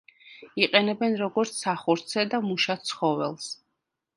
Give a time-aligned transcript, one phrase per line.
[0.61, 3.53] იყენებენ როგორც სახორცე და მუშა ცხოველს.